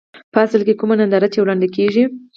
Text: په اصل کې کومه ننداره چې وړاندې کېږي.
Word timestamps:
په 0.33 0.37
اصل 0.45 0.61
کې 0.67 0.79
کومه 0.79 0.95
ننداره 0.99 1.27
چې 1.33 1.39
وړاندې 1.41 1.67
کېږي. 1.75 2.03